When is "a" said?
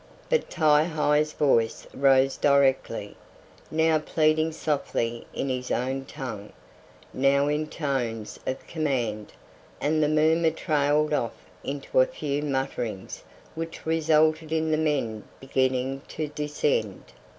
11.99-12.07